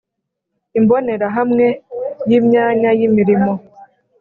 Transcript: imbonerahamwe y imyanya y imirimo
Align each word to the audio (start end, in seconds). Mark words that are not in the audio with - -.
imbonerahamwe 0.79 1.65
y 2.29 2.33
imyanya 2.39 2.89
y 2.99 3.01
imirimo 3.07 3.53